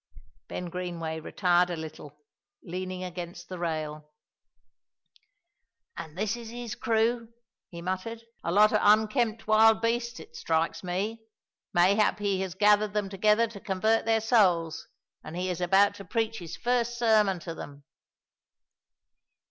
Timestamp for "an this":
5.95-6.35